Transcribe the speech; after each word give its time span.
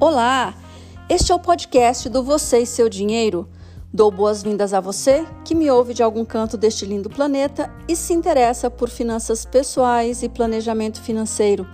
Olá! 0.00 0.54
Este 1.10 1.30
é 1.30 1.34
o 1.34 1.38
podcast 1.38 2.08
do 2.08 2.22
Você 2.22 2.60
e 2.60 2.66
Seu 2.66 2.88
Dinheiro. 2.88 3.46
Dou 3.92 4.10
boas-vindas 4.10 4.72
a 4.72 4.80
você 4.80 5.26
que 5.44 5.54
me 5.54 5.70
ouve 5.70 5.92
de 5.92 6.02
algum 6.02 6.24
canto 6.24 6.56
deste 6.56 6.86
lindo 6.86 7.10
planeta 7.10 7.70
e 7.86 7.94
se 7.94 8.14
interessa 8.14 8.70
por 8.70 8.88
finanças 8.88 9.44
pessoais 9.44 10.22
e 10.22 10.28
planejamento 10.30 11.02
financeiro. 11.02 11.66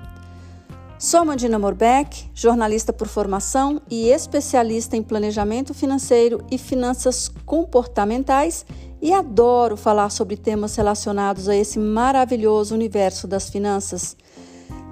Sou 0.99 1.25
Mandina 1.25 1.57
Morbeck, 1.57 2.29
jornalista 2.35 2.93
por 2.93 3.07
formação 3.07 3.81
e 3.89 4.09
especialista 4.09 4.97
em 4.97 5.05
planejamento 5.05 5.73
financeiro 5.73 6.45
e 6.51 6.59
finanças 6.59 7.29
comportamentais 7.45 8.67
e 9.01 9.13
adoro 9.13 9.77
falar 9.77 10.11
sobre 10.11 10.37
temas 10.37 10.75
relacionados 10.75 11.49
a 11.49 11.55
esse 11.55 11.79
maravilhoso 11.79 12.75
universo 12.75 13.29
das 13.29 13.49
finanças. 13.49 14.17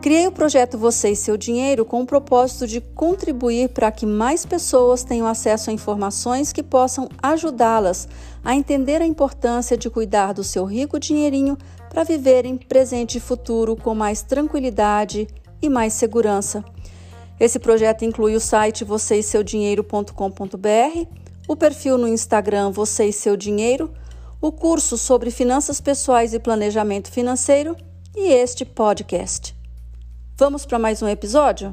Criei 0.04 0.26
o 0.26 0.32
projeto 0.32 0.76
Você 0.76 1.12
e 1.12 1.16
Seu 1.16 1.34
Dinheiro 1.34 1.82
com 1.82 2.02
o 2.02 2.06
propósito 2.06 2.66
de 2.66 2.78
contribuir 2.78 3.70
para 3.70 3.90
que 3.90 4.04
mais 4.04 4.44
pessoas 4.44 5.02
tenham 5.02 5.26
acesso 5.26 5.70
a 5.70 5.72
informações 5.72 6.52
que 6.52 6.62
possam 6.62 7.08
ajudá-las 7.22 8.06
a 8.44 8.54
entender 8.54 9.00
a 9.00 9.06
importância 9.06 9.78
de 9.78 9.88
cuidar 9.88 10.34
do 10.34 10.44
seu 10.44 10.66
rico 10.66 11.00
dinheirinho 11.00 11.56
para 11.88 12.04
viverem 12.04 12.58
presente 12.58 13.16
e 13.16 13.20
futuro 13.20 13.74
com 13.74 13.94
mais 13.94 14.20
tranquilidade 14.20 15.26
e 15.62 15.70
mais 15.70 15.94
segurança. 15.94 16.62
Esse 17.40 17.58
projeto 17.58 18.04
inclui 18.04 18.36
o 18.36 18.40
site 18.40 18.84
vocêseudinheiro.com.br, 18.84 21.08
o 21.48 21.56
perfil 21.56 21.96
no 21.96 22.08
Instagram 22.08 22.70
Você 22.72 23.06
e 23.06 23.12
Seu 23.14 23.38
Dinheiro, 23.38 23.90
o 24.38 24.52
curso 24.52 24.98
sobre 24.98 25.30
finanças 25.30 25.80
pessoais 25.80 26.34
e 26.34 26.38
planejamento 26.38 27.10
financeiro 27.10 27.74
e 28.14 28.30
este 28.30 28.66
podcast. 28.66 29.53
Vamos 30.36 30.66
para 30.66 30.80
mais 30.80 31.00
um 31.00 31.06
episódio? 31.06 31.72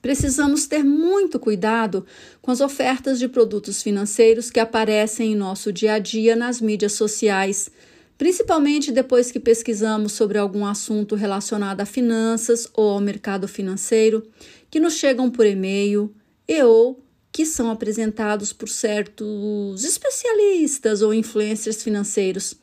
Precisamos 0.00 0.66
ter 0.66 0.82
muito 0.82 1.38
cuidado 1.38 2.06
com 2.40 2.50
as 2.50 2.62
ofertas 2.62 3.18
de 3.18 3.28
produtos 3.28 3.82
financeiros 3.82 4.50
que 4.50 4.58
aparecem 4.58 5.32
em 5.32 5.36
nosso 5.36 5.70
dia 5.70 5.92
a 5.92 5.98
dia 5.98 6.34
nas 6.34 6.58
mídias 6.58 6.94
sociais, 6.94 7.70
principalmente 8.16 8.90
depois 8.90 9.30
que 9.30 9.38
pesquisamos 9.38 10.12
sobre 10.12 10.38
algum 10.38 10.64
assunto 10.64 11.14
relacionado 11.14 11.82
a 11.82 11.86
finanças 11.86 12.66
ou 12.72 12.92
ao 12.92 13.00
mercado 13.00 13.46
financeiro, 13.46 14.26
que 14.70 14.80
nos 14.80 14.94
chegam 14.94 15.30
por 15.30 15.44
e-mail 15.44 16.10
e 16.48 16.62
ou 16.62 17.04
que 17.30 17.44
são 17.44 17.70
apresentados 17.70 18.54
por 18.54 18.70
certos 18.70 19.84
especialistas 19.84 21.02
ou 21.02 21.12
influencers 21.12 21.82
financeiros. 21.82 22.59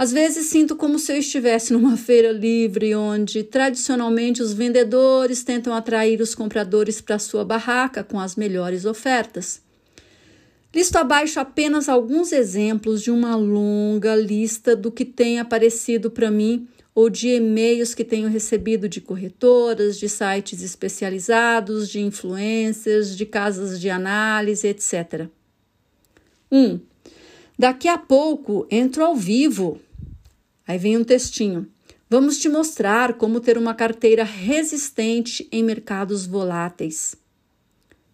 Às 0.00 0.12
vezes 0.12 0.46
sinto 0.46 0.76
como 0.76 0.98
se 0.98 1.12
eu 1.12 1.18
estivesse 1.18 1.74
numa 1.74 1.94
feira 1.94 2.32
livre, 2.32 2.94
onde 2.94 3.44
tradicionalmente 3.44 4.40
os 4.40 4.50
vendedores 4.50 5.44
tentam 5.44 5.74
atrair 5.74 6.22
os 6.22 6.34
compradores 6.34 7.02
para 7.02 7.18
sua 7.18 7.44
barraca 7.44 8.02
com 8.02 8.18
as 8.18 8.34
melhores 8.34 8.86
ofertas. 8.86 9.60
Listo 10.74 10.96
abaixo 10.96 11.38
apenas 11.38 11.86
alguns 11.86 12.32
exemplos 12.32 13.02
de 13.02 13.10
uma 13.10 13.36
longa 13.36 14.16
lista 14.16 14.74
do 14.74 14.90
que 14.90 15.04
tem 15.04 15.38
aparecido 15.38 16.10
para 16.10 16.30
mim 16.30 16.66
ou 16.94 17.10
de 17.10 17.28
e-mails 17.28 17.94
que 17.94 18.02
tenho 18.02 18.30
recebido 18.30 18.88
de 18.88 19.02
corretoras, 19.02 19.98
de 19.98 20.08
sites 20.08 20.62
especializados, 20.62 21.90
de 21.90 22.00
influências, 22.00 23.14
de 23.14 23.26
casas 23.26 23.78
de 23.78 23.90
análise, 23.90 24.66
etc. 24.66 25.28
1. 26.50 26.58
Um, 26.58 26.80
daqui 27.58 27.86
a 27.86 27.98
pouco 27.98 28.66
entro 28.70 29.04
ao 29.04 29.14
vivo 29.14 29.78
Aí 30.70 30.78
vem 30.78 30.96
um 30.96 31.02
textinho. 31.02 31.66
Vamos 32.08 32.38
te 32.38 32.48
mostrar 32.48 33.14
como 33.14 33.40
ter 33.40 33.58
uma 33.58 33.74
carteira 33.74 34.22
resistente 34.22 35.48
em 35.50 35.64
mercados 35.64 36.26
voláteis. 36.26 37.16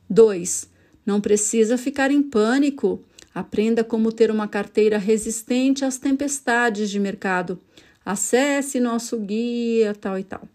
2. 0.09 0.67
Não 1.05 1.21
precisa 1.21 1.77
ficar 1.77 2.11
em 2.11 2.23
pânico. 2.23 3.05
Aprenda 3.35 3.85
como 3.85 4.11
ter 4.11 4.31
uma 4.31 4.49
carteira 4.49 4.97
resistente 4.97 5.85
às 5.85 5.99
tempestades 5.99 6.89
de 6.89 6.99
mercado. 6.99 7.61
Acesse 8.03 8.81
nosso 8.81 9.19
guia, 9.19 9.95
tal 9.95 10.19
e 10.19 10.25
tal. 10.25 10.49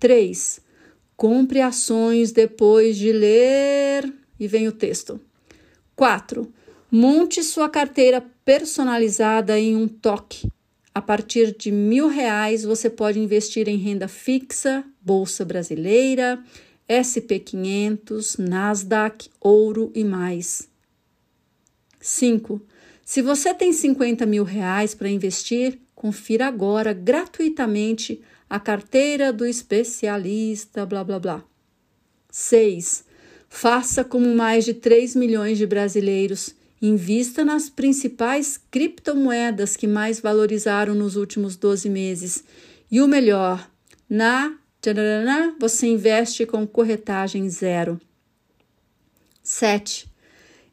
3. 0.00 0.58
Compre 1.18 1.60
ações 1.60 2.32
depois 2.32 2.96
de 2.96 3.12
ler. 3.12 4.10
E 4.40 4.48
vem 4.48 4.68
o 4.68 4.72
texto. 4.72 5.20
4. 5.94 6.50
Monte 6.90 7.42
sua 7.42 7.68
carteira 7.68 8.24
personalizada 8.42 9.60
em 9.60 9.76
um 9.76 9.86
toque 9.86 10.48
a 10.94 11.02
partir 11.02 11.56
de 11.58 11.72
mil 11.72 12.06
reais, 12.06 12.62
você 12.62 12.88
pode 12.88 13.18
investir 13.18 13.68
em 13.68 13.76
renda 13.76 14.06
fixa, 14.06 14.84
Bolsa 15.02 15.44
Brasileira, 15.44 16.40
SP500, 16.88 18.38
Nasdaq, 18.38 19.28
ouro 19.40 19.90
e 19.92 20.04
mais. 20.04 20.68
5. 22.00 22.62
Se 23.04 23.20
você 23.20 23.52
tem 23.52 23.72
50 23.72 24.24
mil 24.24 24.44
reais 24.44 24.94
para 24.94 25.08
investir, 25.08 25.80
confira 25.96 26.46
agora 26.46 26.92
gratuitamente 26.92 28.22
a 28.48 28.60
carteira 28.60 29.32
do 29.32 29.44
especialista, 29.44 30.86
blá 30.86 31.02
blá 31.02 31.18
blá. 31.18 31.44
6. 32.30 33.04
Faça 33.48 34.04
como 34.04 34.32
mais 34.34 34.64
de 34.64 34.74
3 34.74 35.16
milhões 35.16 35.58
de 35.58 35.66
brasileiros 35.66 36.54
Invista 36.80 37.44
nas 37.44 37.68
principais 37.68 38.58
criptomoedas 38.70 39.76
que 39.76 39.86
mais 39.86 40.20
valorizaram 40.20 40.94
nos 40.94 41.16
últimos 41.16 41.56
12 41.56 41.88
meses. 41.88 42.44
E 42.90 43.00
o 43.00 43.08
melhor, 43.08 43.70
na 44.08 44.56
você 45.58 45.86
investe 45.86 46.44
com 46.44 46.66
corretagem 46.66 47.48
zero. 47.48 47.98
7. 49.42 50.06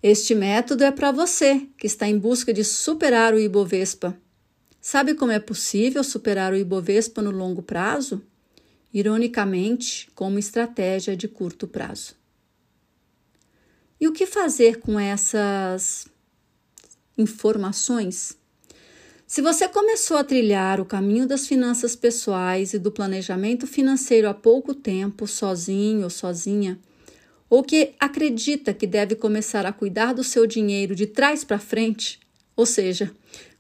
Este 0.04 0.36
método 0.36 0.84
é 0.84 0.92
para 0.92 1.12
você 1.12 1.68
que 1.78 1.88
está 1.88 2.08
em 2.08 2.18
busca 2.18 2.54
de 2.54 2.64
superar 2.64 3.34
o 3.34 3.40
Ibovespa. 3.40 4.18
Sabe 4.82 5.14
como 5.14 5.32
é 5.32 5.40
possível 5.40 6.04
superar 6.04 6.52
o 6.52 6.58
Ibovespa 6.58 7.22
no 7.22 7.32
longo 7.32 7.62
prazo? 7.62 8.22
Ironicamente, 8.94 10.10
com 10.14 10.28
uma 10.28 10.40
estratégia 10.40 11.16
de 11.16 11.28
curto 11.28 11.68
prazo. 11.68 12.16
E 14.02 14.08
o 14.08 14.12
que 14.12 14.26
fazer 14.26 14.80
com 14.80 15.00
essas 15.00 16.08
informações? 17.16 18.36
Se 19.28 19.44
você 19.44 19.68
começou 19.70 20.18
a 20.18 20.24
trilhar 20.24 20.82
o 20.82 20.86
caminho 20.86 21.28
das 21.28 21.46
finanças 21.46 21.96
pessoais 21.96 22.74
e 22.74 22.80
do 22.80 22.92
planejamento 22.92 23.68
financeiro 23.68 24.28
há 24.28 24.34
pouco 24.34 24.74
tempo, 24.74 25.28
sozinho 25.28 26.06
ou 26.06 26.10
sozinha, 26.10 26.80
ou 27.48 27.62
que 27.62 27.94
acredita 28.00 28.74
que 28.74 28.88
deve 28.88 29.14
começar 29.14 29.68
a 29.68 29.72
cuidar 29.72 30.14
do 30.14 30.24
seu 30.24 30.48
dinheiro 30.48 30.96
de 30.96 31.06
trás 31.06 31.44
para 31.44 31.60
frente, 31.60 32.20
ou 32.56 32.66
seja, 32.66 33.12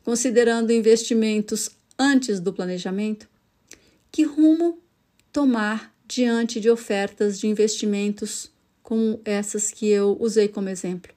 considerando 0.04 0.74
investimentos 0.74 1.70
antes 2.00 2.40
do 2.40 2.52
planejamento, 2.52 3.30
que 4.12 4.24
rumo 4.24 4.80
tomar 5.32 5.94
diante 6.08 6.60
de 6.60 6.68
ofertas 6.68 7.40
de 7.40 7.46
investimentos 7.48 8.51
como 8.92 9.22
essas 9.24 9.72
que 9.72 9.88
eu 9.88 10.18
usei 10.20 10.50
como 10.50 10.68
exemplo. 10.68 11.14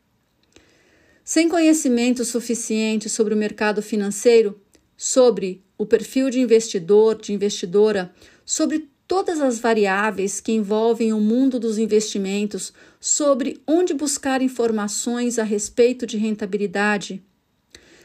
Sem 1.25 1.49
conhecimento 1.49 2.25
suficiente 2.25 3.09
sobre 3.09 3.35
o 3.35 3.37
mercado 3.37 3.83
financeiro, 3.83 4.61
sobre 4.97 5.61
o 5.77 5.85
perfil 5.85 6.31
de 6.31 6.39
investidor, 6.39 7.21
de 7.21 7.33
investidora, 7.33 8.15
sobre 8.45 8.89
todas 9.09 9.41
as 9.41 9.59
variáveis 9.59 10.41
que 10.41 10.53
envolvem 10.53 11.12
o 11.12 11.19
mundo 11.19 11.59
dos 11.59 11.77
investimentos, 11.77 12.73
sobre 13.01 13.61
onde 13.67 13.93
buscar 13.93 14.41
informações 14.41 15.37
a 15.37 15.43
respeito 15.43 16.06
de 16.06 16.17
rentabilidade, 16.17 17.25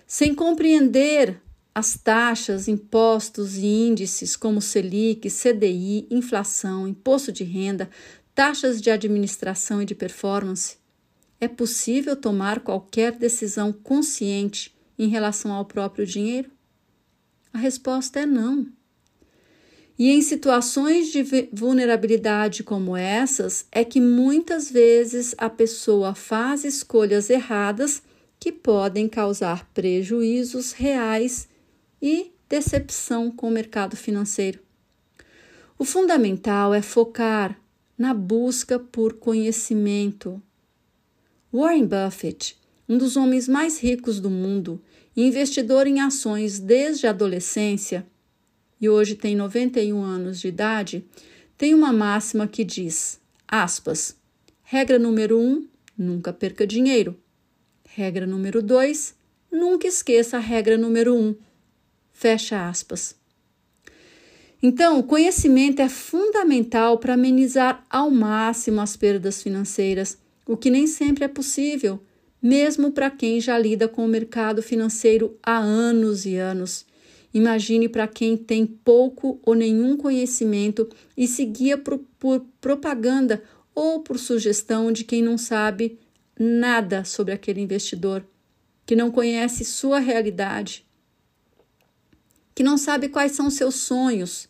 sem 0.08 0.34
compreender 0.34 1.40
as 1.80 1.98
taxas, 1.98 2.68
impostos 2.68 3.58
e 3.58 3.66
índices 3.66 4.36
como 4.36 4.62
Selic, 4.62 5.30
CDI, 5.30 6.08
inflação, 6.10 6.88
imposto 6.88 7.32
de 7.32 7.44
renda, 7.44 7.90
taxas 8.40 8.82
de 8.82 8.90
administração 8.90 9.82
e 9.82 9.86
de 9.86 9.94
performance, 9.94 10.78
é 11.42 11.48
possível 11.50 12.16
tomar 12.16 12.62
qualquer 12.62 13.12
decisão 13.12 13.74
consciente 13.74 14.74
em 14.98 15.10
relação 15.10 15.52
ao 15.52 15.66
próprio 15.66 16.06
dinheiro? 16.06 16.50
A 17.52 17.58
resposta 17.58 18.22
é 18.22 18.26
não. 18.26 18.66
E 19.98 20.10
em 20.10 20.22
situações 20.22 21.12
de 21.12 21.50
vulnerabilidade 21.52 22.64
como 22.64 22.96
essas, 22.96 23.66
é 23.74 23.84
que 23.84 24.00
muitas 24.00 24.72
vezes 24.72 25.36
a 25.38 25.50
pessoa 25.50 26.16
faz 26.16 26.64
escolhas 26.64 27.30
erradas 27.30 28.02
que 28.40 28.54
podem 28.54 29.10
causar 29.10 29.70
prejuízos 29.74 30.72
reais 30.72 31.50
e 32.02 32.32
decepção 32.48 33.32
com 33.32 33.50
o 33.50 33.52
mercado 33.52 33.98
financeiro. 33.98 34.62
O 35.78 35.84
fundamental 35.84 36.74
é 36.74 36.82
focar 36.82 37.59
na 38.00 38.14
busca 38.14 38.80
por 38.80 39.14
conhecimento. 39.14 40.42
Warren 41.54 41.86
Buffett, 41.86 42.58
um 42.88 42.98
dos 42.98 43.18
homens 43.18 43.48
mais 43.48 43.78
ricos 43.78 44.20
do 44.20 44.30
mundo 44.30 44.82
investidor 45.16 45.86
em 45.86 46.00
ações 46.00 46.60
desde 46.60 47.06
a 47.06 47.10
adolescência, 47.10 48.08
e 48.80 48.88
hoje 48.88 49.16
tem 49.16 49.36
91 49.36 50.02
anos 50.02 50.40
de 50.40 50.48
idade, 50.48 51.06
tem 51.58 51.74
uma 51.74 51.92
máxima 51.92 52.48
que 52.48 52.64
diz, 52.64 53.20
aspas, 53.46 54.16
regra 54.64 54.98
número 54.98 55.38
1, 55.38 55.42
um, 55.42 55.68
nunca 55.98 56.32
perca 56.32 56.66
dinheiro. 56.66 57.20
Regra 57.84 58.26
número 58.26 58.62
2, 58.62 59.14
nunca 59.52 59.88
esqueça 59.88 60.38
a 60.38 60.40
regra 60.40 60.78
número 60.78 61.14
1. 61.14 61.20
Um. 61.20 61.36
Fecha 62.14 62.70
aspas. 62.70 63.19
Então, 64.62 65.00
o 65.00 65.04
conhecimento 65.04 65.82
é 65.82 65.88
fundamental 65.88 66.98
para 66.98 67.14
amenizar 67.14 67.86
ao 67.90 68.12
máximo 68.12 68.82
as 68.82 68.98
perdas 68.98 69.42
financeiras, 69.42 70.18
o 70.46 70.58
que 70.58 70.70
nem 70.70 70.86
sempre 70.86 71.24
é 71.24 71.30
possível, 71.30 72.00
mesmo 72.42 72.92
para 72.92 73.10
quem 73.10 73.40
já 73.40 73.58
lida 73.58 73.88
com 73.88 74.04
o 74.04 74.08
mercado 74.08 74.62
financeiro 74.62 75.38
há 75.42 75.58
anos 75.58 76.26
e 76.26 76.36
anos. 76.36 76.86
Imagine 77.34 77.88
para 77.88 78.08
quem 78.08 78.36
tem 78.36 78.66
pouco 78.66 79.40
ou 79.44 79.56
nenhum 79.56 79.96
conhecimento 79.96 80.90
e 81.16 81.26
se 81.26 81.46
guia 81.46 81.78
por, 81.78 82.00
por 82.18 82.46
propaganda 82.60 83.42
ou 83.74 84.02
por 84.02 84.20
sugestão 84.20 84.92
de 84.92 85.06
quem 85.06 85.22
não 85.22 85.38
sabe 85.38 85.98
nada 86.38 87.06
sobre 87.06 87.34
aquele 87.34 87.62
investidor, 87.62 88.26
que 88.86 88.96
não 88.96 89.12
conhece 89.12 89.64
sua 89.64 90.00
realidade, 90.00 90.86
que 92.56 92.64
não 92.64 92.78
sabe 92.78 93.08
quais 93.08 93.34
são 93.34 93.50
seus 93.50 93.76
sonhos, 93.76 94.49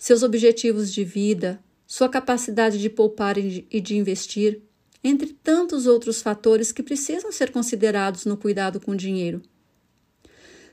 seus 0.00 0.22
objetivos 0.22 0.90
de 0.94 1.04
vida, 1.04 1.60
sua 1.86 2.08
capacidade 2.08 2.78
de 2.78 2.88
poupar 2.88 3.36
e 3.36 3.80
de 3.82 3.96
investir, 3.98 4.62
entre 5.04 5.34
tantos 5.34 5.86
outros 5.86 6.22
fatores 6.22 6.72
que 6.72 6.82
precisam 6.82 7.30
ser 7.30 7.52
considerados 7.52 8.24
no 8.24 8.34
cuidado 8.34 8.80
com 8.80 8.92
o 8.92 8.96
dinheiro. 8.96 9.42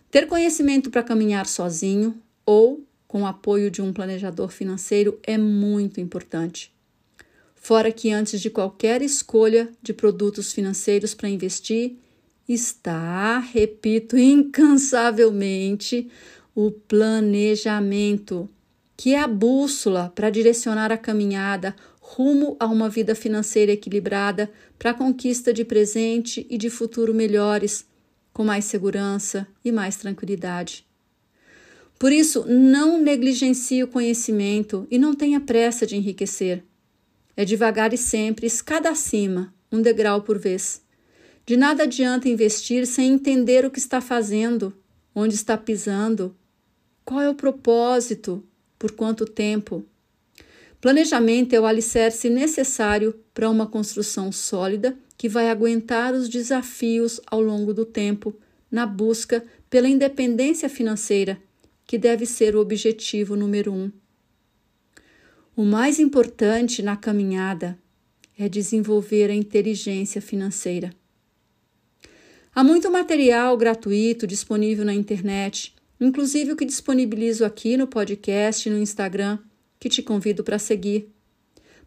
Ter 0.09 0.27
conhecimento 0.27 0.89
para 0.89 1.03
caminhar 1.03 1.45
sozinho 1.45 2.17
ou 2.45 2.87
com 3.05 3.23
o 3.23 3.25
apoio 3.25 3.69
de 3.69 3.81
um 3.81 3.91
planejador 3.91 4.49
financeiro 4.49 5.19
é 5.23 5.37
muito 5.37 5.99
importante. 5.99 6.73
Fora 7.53 7.91
que 7.91 8.09
antes 8.11 8.39
de 8.39 8.49
qualquer 8.49 9.01
escolha 9.01 9.69
de 9.81 9.93
produtos 9.93 10.53
financeiros 10.53 11.13
para 11.13 11.27
investir, 11.27 11.97
está, 12.47 13.39
repito 13.39 14.17
incansavelmente, 14.17 16.09
o 16.55 16.71
planejamento, 16.71 18.49
que 18.97 19.13
é 19.13 19.19
a 19.19 19.27
bússola 19.27 20.11
para 20.15 20.31
direcionar 20.31 20.91
a 20.91 20.97
caminhada 20.97 21.75
rumo 22.01 22.57
a 22.59 22.65
uma 22.65 22.89
vida 22.89 23.13
financeira 23.13 23.71
equilibrada 23.71 24.51
para 24.79 24.91
a 24.91 24.93
conquista 24.93 25.53
de 25.53 25.63
presente 25.63 26.47
e 26.49 26.57
de 26.57 26.69
futuro 26.69 27.13
melhores 27.13 27.85
com 28.33 28.43
mais 28.43 28.65
segurança 28.65 29.47
e 29.63 29.71
mais 29.71 29.97
tranquilidade. 29.97 30.85
Por 31.99 32.11
isso, 32.11 32.45
não 32.47 33.01
negligencie 33.01 33.83
o 33.83 33.87
conhecimento 33.87 34.87
e 34.89 34.97
não 34.97 35.13
tenha 35.13 35.39
pressa 35.39 35.85
de 35.85 35.95
enriquecer. 35.95 36.63
É 37.35 37.43
devagar 37.43 37.93
e 37.93 37.97
sempre, 37.97 38.45
escada 38.45 38.89
acima, 38.89 39.53
um 39.71 39.81
degrau 39.81 40.21
por 40.21 40.37
vez. 40.37 40.81
De 41.45 41.57
nada 41.57 41.83
adianta 41.83 42.29
investir 42.29 42.85
sem 42.85 43.13
entender 43.13 43.65
o 43.65 43.71
que 43.71 43.79
está 43.79 43.99
fazendo, 43.99 44.73
onde 45.15 45.33
está 45.33 45.57
pisando, 45.57 46.35
qual 47.03 47.21
é 47.21 47.29
o 47.29 47.35
propósito, 47.35 48.43
por 48.77 48.91
quanto 48.91 49.25
tempo. 49.25 49.85
Planejamento 50.79 51.53
é 51.53 51.59
o 51.59 51.65
alicerce 51.65 52.29
necessário 52.29 53.15
para 53.33 53.49
uma 53.49 53.65
construção 53.65 54.31
sólida 54.31 54.97
que 55.17 55.27
vai 55.27 55.49
aguentar 55.49 56.13
os 56.13 56.29
desafios 56.29 57.19
ao 57.25 57.41
longo 57.41 57.73
do 57.73 57.85
tempo 57.85 58.35
na 58.69 58.85
busca 58.85 59.43
pela 59.69 59.87
independência 59.87 60.69
financeira, 60.69 61.41
que 61.85 61.97
deve 61.97 62.25
ser 62.25 62.55
o 62.55 62.59
objetivo 62.59 63.35
número 63.35 63.73
um. 63.73 63.91
O 65.55 65.63
mais 65.63 65.99
importante 65.99 66.83
na 66.83 66.95
caminhada 66.95 67.77
é 68.37 68.47
desenvolver 68.47 69.31
a 69.31 69.33
inteligência 69.33 70.21
financeira. 70.21 70.93
Há 72.53 72.63
muito 72.63 72.91
material 72.91 73.57
gratuito 73.57 74.27
disponível 74.27 74.85
na 74.85 74.93
internet, 74.93 75.73
inclusive 75.99 76.51
o 76.51 76.55
que 76.55 76.65
disponibilizo 76.65 77.43
aqui 77.43 77.77
no 77.77 77.87
podcast 77.87 78.67
e 78.67 78.71
no 78.71 78.77
Instagram, 78.77 79.39
que 79.79 79.89
te 79.89 80.01
convido 80.01 80.43
para 80.43 80.59
seguir. 80.59 81.09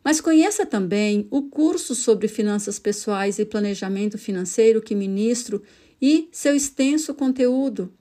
Mas 0.02 0.20
conheça 0.20 0.64
também 0.64 1.28
o 1.30 1.42
curso 1.42 1.94
sobre 1.94 2.26
finanças 2.26 2.78
pessoais 2.78 3.38
e 3.38 3.44
planejamento 3.44 4.16
financeiro 4.16 4.80
que 4.80 4.94
ministro 4.94 5.62
e 6.00 6.28
seu 6.32 6.56
extenso 6.56 7.12
conteúdo. 7.12 7.92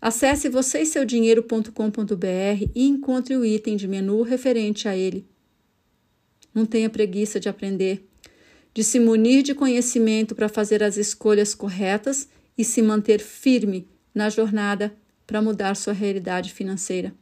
Acesse 0.00 0.48
vocêseudinheiro.com.br 0.48 2.70
e 2.74 2.86
encontre 2.86 3.36
o 3.36 3.44
item 3.44 3.76
de 3.76 3.86
menu 3.86 4.22
referente 4.22 4.88
a 4.88 4.96
ele. 4.96 5.26
Não 6.54 6.66
tenha 6.66 6.90
preguiça 6.90 7.40
de 7.40 7.48
aprender, 7.48 8.06
de 8.74 8.84
se 8.84 9.00
munir 9.00 9.42
de 9.42 9.54
conhecimento 9.54 10.34
para 10.34 10.48
fazer 10.48 10.82
as 10.82 10.96
escolhas 10.96 11.54
corretas 11.54 12.28
e 12.58 12.64
se 12.64 12.82
manter 12.82 13.20
firme 13.20 13.88
na 14.14 14.28
jornada 14.28 14.94
para 15.26 15.42
mudar 15.42 15.76
sua 15.76 15.92
realidade 15.92 16.52
financeira. 16.52 17.14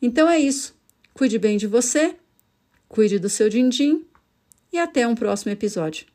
Então 0.00 0.28
é 0.28 0.38
isso. 0.38 0.76
Cuide 1.12 1.38
bem 1.38 1.56
de 1.56 1.66
você 1.66 2.16
Cuide 2.88 3.18
do 3.18 3.28
seu 3.28 3.50
din-din 3.50 4.02
e 4.72 4.78
até 4.78 5.06
um 5.06 5.14
próximo 5.14 5.52
episódio. 5.52 6.06